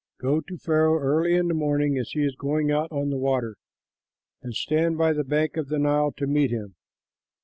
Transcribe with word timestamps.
Go 0.19 0.41
to 0.41 0.57
Pharaoh 0.57 0.97
early 0.99 1.35
in 1.35 1.47
the 1.47 1.53
morning, 1.53 1.99
as 1.99 2.09
he 2.13 2.25
is 2.25 2.35
going 2.35 2.71
out 2.71 2.91
on 2.91 3.11
the 3.11 3.17
water, 3.19 3.55
and 4.41 4.55
stand 4.55 4.97
by 4.97 5.13
the 5.13 5.23
bank 5.23 5.57
of 5.57 5.67
the 5.67 5.77
Nile 5.77 6.11
to 6.13 6.25
meet 6.25 6.49
him. 6.49 6.73